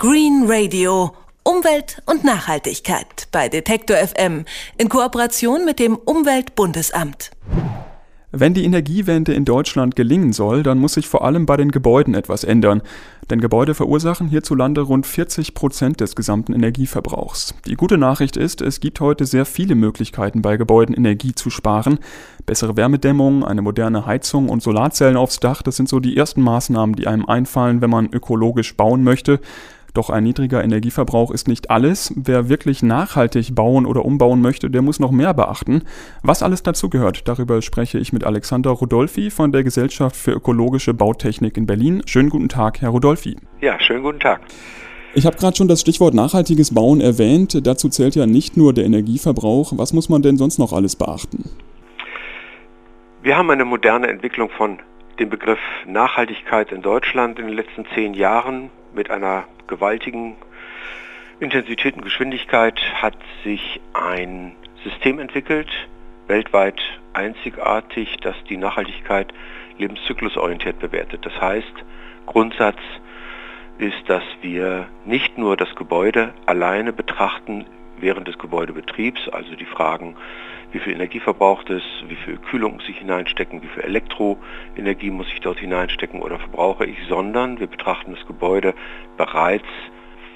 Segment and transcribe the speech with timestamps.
[0.00, 1.14] Green Radio.
[1.42, 4.46] Umwelt und Nachhaltigkeit bei Detektor FM
[4.78, 7.32] in Kooperation mit dem Umweltbundesamt.
[8.32, 12.14] Wenn die Energiewende in Deutschland gelingen soll, dann muss sich vor allem bei den Gebäuden
[12.14, 12.80] etwas ändern.
[13.28, 17.54] Denn Gebäude verursachen hierzulande rund 40 Prozent des gesamten Energieverbrauchs.
[17.66, 21.98] Die gute Nachricht ist, es gibt heute sehr viele Möglichkeiten bei Gebäuden Energie zu sparen.
[22.46, 26.96] Bessere Wärmedämmung, eine moderne Heizung und Solarzellen aufs Dach, das sind so die ersten Maßnahmen,
[26.96, 29.40] die einem einfallen, wenn man ökologisch bauen möchte.
[29.94, 32.12] Doch ein niedriger Energieverbrauch ist nicht alles.
[32.16, 35.82] Wer wirklich nachhaltig bauen oder umbauen möchte, der muss noch mehr beachten.
[36.22, 40.94] Was alles dazu gehört, darüber spreche ich mit Alexander Rudolfi von der Gesellschaft für ökologische
[40.94, 42.02] Bautechnik in Berlin.
[42.06, 43.36] Schönen guten Tag, Herr Rudolfi.
[43.60, 44.40] Ja, schönen guten Tag.
[45.12, 47.66] Ich habe gerade schon das Stichwort nachhaltiges Bauen erwähnt.
[47.66, 49.72] Dazu zählt ja nicht nur der Energieverbrauch.
[49.76, 51.50] Was muss man denn sonst noch alles beachten?
[53.22, 54.78] Wir haben eine moderne Entwicklung von
[55.18, 60.36] dem Begriff Nachhaltigkeit in Deutschland in den letzten zehn Jahren mit einer gewaltigen
[61.40, 64.54] Intensität und Geschwindigkeit hat sich ein
[64.84, 65.70] System entwickelt,
[66.26, 66.80] weltweit
[67.14, 69.32] einzigartig, das die Nachhaltigkeit
[69.78, 71.24] lebenszyklusorientiert bewertet.
[71.24, 71.72] Das heißt,
[72.26, 72.78] Grundsatz
[73.78, 77.64] ist, dass wir nicht nur das Gebäude alleine betrachten
[77.98, 80.16] während des Gebäudebetriebs, also die Fragen,
[80.72, 85.28] wie viel Energie verbraucht es, wie viel Kühlung muss ich hineinstecken, wie viel Elektroenergie muss
[85.32, 88.74] ich dort hineinstecken oder verbrauche ich, sondern wir betrachten das Gebäude
[89.16, 89.66] bereits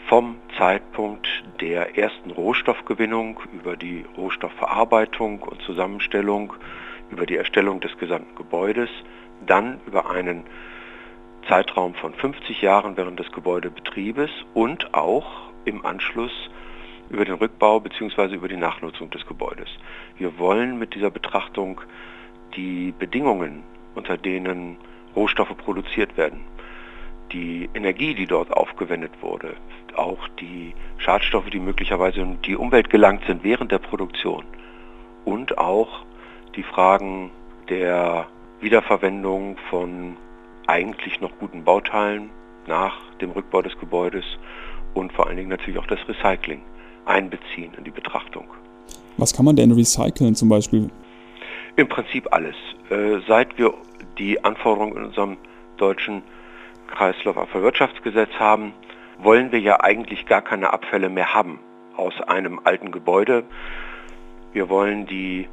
[0.09, 1.27] vom Zeitpunkt
[1.61, 6.53] der ersten Rohstoffgewinnung über die Rohstoffverarbeitung und Zusammenstellung,
[7.11, 8.91] über die Erstellung des gesamten Gebäudes,
[9.47, 10.45] dann über einen
[11.49, 16.33] Zeitraum von 50 Jahren während des Gebäudebetriebes und auch im Anschluss
[17.11, 18.35] über den Rückbau bzw.
[18.35, 19.69] über die Nachnutzung des Gebäudes.
[20.19, 21.81] Wir wollen mit dieser Betrachtung
[22.57, 23.63] die Bedingungen,
[23.95, 24.77] unter denen
[25.15, 26.41] Rohstoffe produziert werden,
[27.33, 29.55] die Energie, die dort aufgewendet wurde,
[29.97, 34.45] auch die Schadstoffe, die möglicherweise in die Umwelt gelangt sind während der Produktion
[35.25, 36.05] und auch
[36.57, 37.31] die Fragen
[37.69, 38.27] der
[38.61, 40.17] Wiederverwendung von
[40.67, 42.31] eigentlich noch guten Bauteilen
[42.67, 44.25] nach dem Rückbau des Gebäudes
[44.95, 46.63] und vor allen Dingen natürlich auch das Recycling
[47.07, 48.47] einbeziehen in die Betrachtung.
[49.17, 50.91] Was kann man denn recyceln zum Beispiel?
[51.77, 52.57] Im Prinzip alles.
[52.91, 53.75] Äh, seit wir
[54.19, 55.37] die Anforderungen in unserem
[55.77, 56.23] deutschen
[56.89, 58.73] Kreislaufabfallwirtschaftsgesetz haben,
[59.19, 61.59] wollen wir ja eigentlich gar keine Abfälle mehr haben
[61.97, 63.45] aus einem alten Gebäude.
[64.53, 65.49] Wir wollen die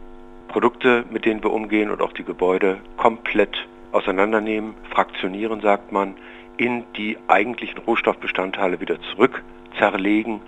[0.47, 6.15] Produkte, mit denen wir umgehen und auch die Gebäude komplett auseinandernehmen, fraktionieren, sagt man,
[6.57, 9.43] in die eigentlichen Rohstoffbestandteile wieder zurück
[9.77, 10.41] zerlegen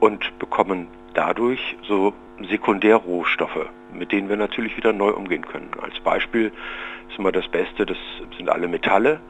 [0.00, 2.12] und bekommen dadurch so
[2.48, 5.70] Sekundärrohstoffe, mit denen wir natürlich wieder neu umgehen können.
[5.80, 6.52] Als Beispiel
[7.08, 7.96] ist immer das Beste, das
[8.36, 9.20] sind alle Metalle.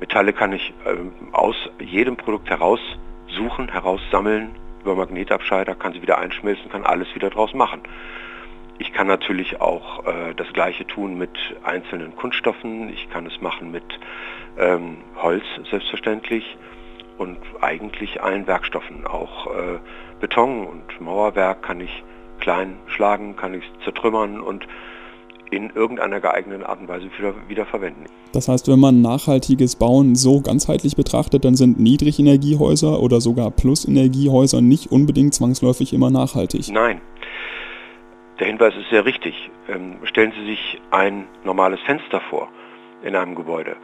[0.00, 6.70] Metalle kann ich ähm, aus jedem Produkt heraussuchen, heraussammeln, über Magnetabscheider, kann sie wieder einschmelzen,
[6.70, 7.82] kann alles wieder draus machen.
[8.78, 11.30] Ich kann natürlich auch äh, das gleiche tun mit
[11.62, 13.84] einzelnen Kunststoffen, ich kann es machen mit
[14.58, 16.56] ähm, Holz selbstverständlich
[17.22, 19.06] und eigentlich allen Werkstoffen.
[19.06, 19.78] Auch äh,
[20.20, 22.02] Beton und Mauerwerk kann ich
[22.40, 24.66] klein schlagen, kann ich zertrümmern und
[25.50, 28.06] in irgendeiner geeigneten Art und Weise wieder, wieder verwenden.
[28.32, 34.62] Das heißt, wenn man nachhaltiges Bauen so ganzheitlich betrachtet, dann sind Niedrigenergiehäuser oder sogar Plusenergiehäuser
[34.62, 36.68] nicht unbedingt zwangsläufig immer nachhaltig.
[36.72, 37.00] Nein.
[38.40, 39.34] Der Hinweis ist sehr richtig.
[39.68, 42.48] Ähm, stellen Sie sich ein normales Fenster vor
[43.04, 43.76] in einem Gebäude.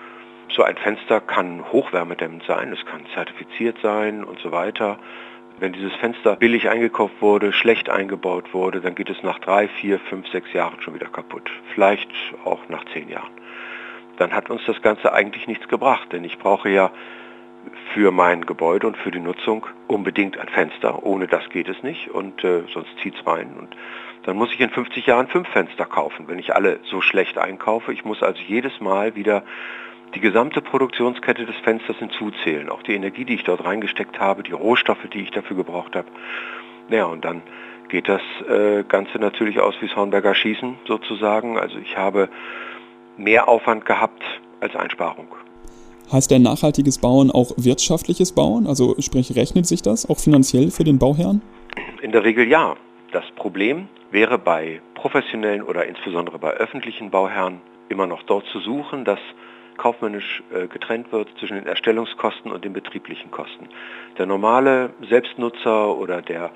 [0.54, 4.98] So ein Fenster kann hochwärmedämmend sein, es kann zertifiziert sein und so weiter.
[5.60, 9.98] Wenn dieses Fenster billig eingekauft wurde, schlecht eingebaut wurde, dann geht es nach drei, vier,
[9.98, 11.50] fünf, sechs Jahren schon wieder kaputt.
[11.74, 12.08] Vielleicht
[12.44, 13.32] auch nach zehn Jahren.
[14.18, 16.90] Dann hat uns das Ganze eigentlich nichts gebracht, denn ich brauche ja
[17.92, 21.02] für mein Gebäude und für die Nutzung unbedingt ein Fenster.
[21.02, 23.56] Ohne das geht es nicht und äh, sonst zieht es rein.
[23.58, 23.76] Und
[24.22, 27.92] dann muss ich in 50 Jahren fünf Fenster kaufen, wenn ich alle so schlecht einkaufe.
[27.92, 29.42] Ich muss also jedes Mal wieder
[30.14, 34.52] die gesamte Produktionskette des Fensters hinzuzählen, auch die Energie, die ich dort reingesteckt habe, die
[34.52, 36.08] Rohstoffe, die ich dafür gebraucht habe.
[36.90, 37.42] Ja, und dann
[37.88, 41.58] geht das äh, Ganze natürlich aus wie Hornberger Schießen sozusagen.
[41.58, 42.28] Also ich habe
[43.16, 44.22] mehr Aufwand gehabt
[44.60, 45.28] als Einsparung.
[46.10, 48.66] Heißt denn nachhaltiges Bauen auch wirtschaftliches Bauen?
[48.66, 51.42] Also sprich, rechnet sich das auch finanziell für den Bauherrn?
[52.00, 52.76] In der Regel ja.
[53.12, 59.04] Das Problem wäre bei professionellen oder insbesondere bei öffentlichen Bauherren immer noch dort zu suchen,
[59.04, 59.18] dass
[59.78, 63.68] kaufmännisch äh, getrennt wird zwischen den Erstellungskosten und den betrieblichen Kosten.
[64.18, 66.50] Der normale Selbstnutzer oder der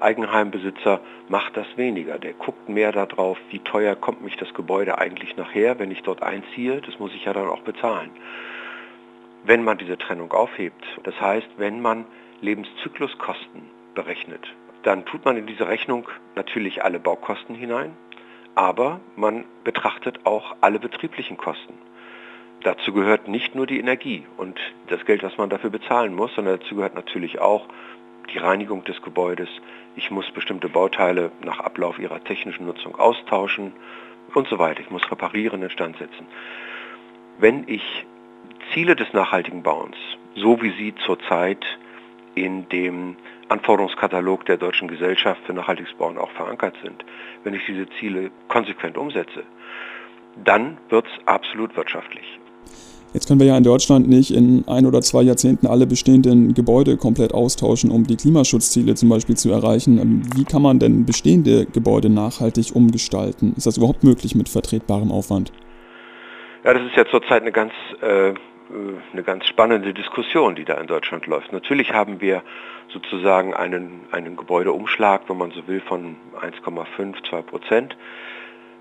[0.00, 2.18] Eigenheimbesitzer macht das weniger.
[2.18, 6.22] Der guckt mehr darauf, wie teuer kommt mich das Gebäude eigentlich nachher, wenn ich dort
[6.22, 6.80] einziehe.
[6.80, 8.10] Das muss ich ja dann auch bezahlen.
[9.44, 10.84] wenn man diese Trennung aufhebt.
[11.04, 12.04] Das heißt, wenn man
[12.40, 13.62] Lebenszykluskosten
[13.94, 14.46] berechnet,
[14.82, 17.96] dann tut man in diese Rechnung natürlich alle Baukosten hinein,
[18.54, 21.74] aber man betrachtet auch alle betrieblichen Kosten.
[22.64, 24.58] Dazu gehört nicht nur die Energie und
[24.88, 27.66] das Geld, was man dafür bezahlen muss, sondern dazu gehört natürlich auch
[28.32, 29.48] die Reinigung des Gebäudes.
[29.96, 33.72] Ich muss bestimmte Bauteile nach Ablauf ihrer technischen Nutzung austauschen
[34.34, 34.80] und so weiter.
[34.80, 36.26] Ich muss reparieren, instand setzen.
[37.38, 38.06] Wenn ich
[38.74, 39.96] Ziele des nachhaltigen Bauens,
[40.34, 41.64] so wie sie zurzeit
[42.34, 43.16] in dem
[43.48, 47.04] Anforderungskatalog der Deutschen Gesellschaft für nachhaltiges Bauen auch verankert sind,
[47.44, 49.44] wenn ich diese Ziele konsequent umsetze,
[50.44, 52.38] dann wird es absolut wirtschaftlich.
[53.14, 56.98] Jetzt können wir ja in Deutschland nicht in ein oder zwei Jahrzehnten alle bestehenden Gebäude
[56.98, 59.98] komplett austauschen, um die Klimaschutzziele zum Beispiel zu erreichen.
[59.98, 63.54] Ähm, wie kann man denn bestehende Gebäude nachhaltig umgestalten?
[63.56, 65.52] Ist das überhaupt möglich mit vertretbarem Aufwand?
[66.64, 67.72] Ja, das ist ja zurzeit eine ganz,
[68.02, 68.34] äh,
[69.12, 71.50] eine ganz spannende Diskussion, die da in Deutschland läuft.
[71.50, 72.42] Natürlich haben wir
[72.92, 77.96] sozusagen einen, einen Gebäudeumschlag, wenn man so will, von 1,5, 2 Prozent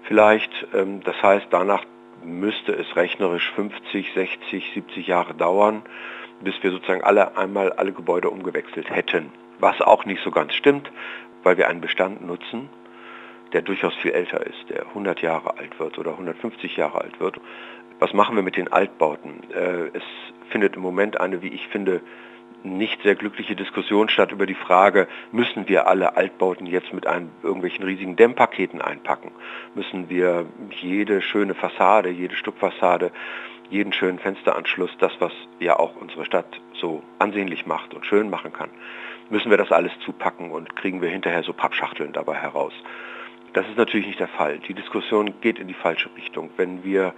[0.04, 0.52] vielleicht.
[0.74, 1.86] Ähm, das heißt, danach
[2.24, 5.84] müsste es rechnerisch 50, 60, 70 Jahre dauern,
[6.42, 9.32] bis wir sozusagen alle einmal alle Gebäude umgewechselt hätten.
[9.60, 10.92] Was auch nicht so ganz stimmt,
[11.44, 12.70] weil wir einen Bestand nutzen,
[13.54, 17.40] der durchaus viel älter ist, der 100 Jahre alt wird oder 150 Jahre alt wird.
[18.00, 19.42] Was machen wir mit den Altbauten?
[19.52, 20.04] Äh, es
[20.50, 22.02] findet im Moment eine, wie ich finde,
[22.68, 27.30] nicht sehr glückliche Diskussion statt über die Frage, müssen wir alle Altbauten jetzt mit einem,
[27.44, 29.32] irgendwelchen riesigen Dämmpaketen einpacken?
[29.76, 30.46] Müssen wir
[30.82, 33.12] jede schöne Fassade, jede Stuckfassade,
[33.70, 38.54] jeden schönen Fensteranschluss, das, was ja auch unsere Stadt so ansehnlich macht und schön machen
[38.54, 38.70] kann,
[39.30, 42.74] müssen wir das alles zupacken und kriegen wir hinterher so Pappschachteln dabei heraus?
[43.54, 44.60] Das ist natürlich nicht der Fall.
[44.60, 46.50] Die Diskussion geht in die falsche Richtung.
[46.58, 47.14] Wenn wir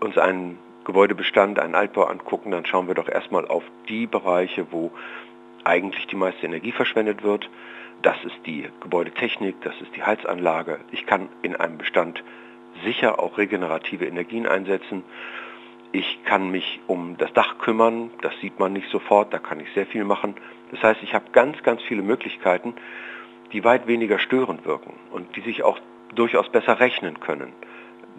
[0.00, 4.90] uns einen Gebäudebestand, einen Altbau angucken, dann schauen wir doch erstmal auf die Bereiche, wo
[5.64, 7.50] eigentlich die meiste Energie verschwendet wird.
[8.02, 10.80] Das ist die Gebäudetechnik, das ist die Heizanlage.
[10.90, 12.24] Ich kann in einem Bestand
[12.82, 15.04] sicher auch regenerative Energien einsetzen.
[15.92, 19.70] Ich kann mich um das Dach kümmern, das sieht man nicht sofort, da kann ich
[19.74, 20.34] sehr viel machen.
[20.70, 22.74] Das heißt, ich habe ganz, ganz viele Möglichkeiten,
[23.52, 25.78] die weit weniger störend wirken und die sich auch
[26.14, 27.52] durchaus besser rechnen können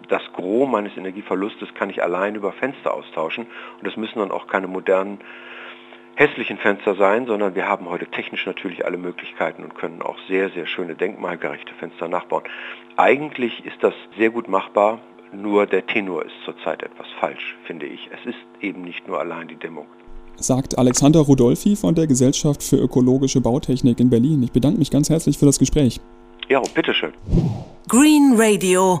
[0.08, 3.46] das Gros meines Energieverlustes kann ich allein über Fenster austauschen.
[3.78, 5.18] Und das müssen dann auch keine modernen,
[6.14, 10.50] hässlichen Fenster sein, sondern wir haben heute technisch natürlich alle Möglichkeiten und können auch sehr,
[10.50, 12.44] sehr schöne denkmalgerechte Fenster nachbauen.
[12.96, 15.00] Eigentlich ist das sehr gut machbar,
[15.32, 18.10] nur der Tenor ist zurzeit etwas falsch, finde ich.
[18.12, 19.86] Es ist eben nicht nur allein die Dämmung.
[20.36, 24.42] Sagt Alexander Rudolfi von der Gesellschaft für ökologische Bautechnik in Berlin.
[24.42, 26.00] Ich bedanke mich ganz herzlich für das Gespräch.
[26.48, 27.12] Ja, bitteschön.
[27.88, 29.00] Green Radio